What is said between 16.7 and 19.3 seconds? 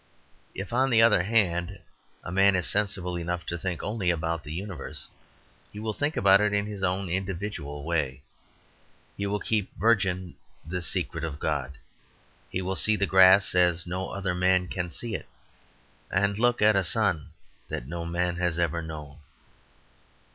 a sun that no man has ever known.